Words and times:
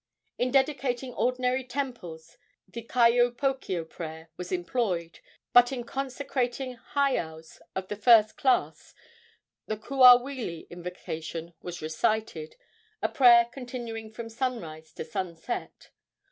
In 0.39 0.49
dedicating 0.49 1.13
ordinary 1.13 1.63
temples 1.63 2.39
the 2.67 2.81
kaiopokeo 2.81 3.87
prayer 3.87 4.31
was 4.35 4.51
employed; 4.51 5.19
but 5.53 5.71
in 5.71 5.83
consecrating 5.83 6.75
heiaus 6.95 7.61
of 7.75 7.87
the 7.87 7.95
first 7.95 8.35
class 8.35 8.95
the 9.67 9.77
kuawili 9.77 10.67
invocation 10.71 11.53
was 11.61 11.83
recited, 11.83 12.55
a 13.03 13.09
prayer 13.09 13.45
continuing 13.45 14.09
from 14.09 14.27
sunrise 14.27 14.91
to 14.93 15.05
sunset. 15.05 15.91